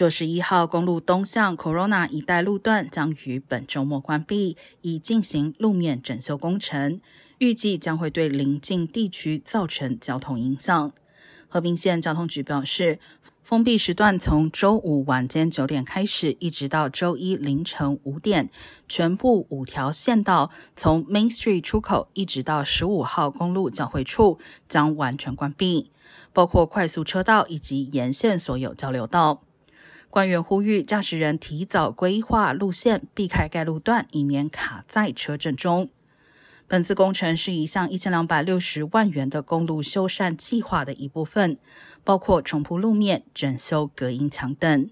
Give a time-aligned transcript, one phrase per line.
[0.00, 7.02] 九十一号公路东向 Corona 一带路段将于本周末关闭，以进行路面整修工程，
[7.36, 10.94] 预计将会对邻近地区造成交通影响。
[11.48, 12.98] 和平县交通局表示，
[13.42, 18.48] 封闭时段从周五晚间九点开始，一直到周一凌晨五点，
[18.88, 25.90] 全部五条线道从 Main Street 出口一直到十五号公路交汇处将完全关闭，
[26.32, 29.42] 包括快速车道以及沿线所有交流道。
[30.10, 35.88] 官员呼吁驾驶人提早规划路线，避开该路段，以免卡在车阵中。
[36.66, 41.58] 本次工程是一项一千两百六十万元的公路修缮计划的一部分，
[42.02, 44.90] 包括重铺路面、整修隔音墙等。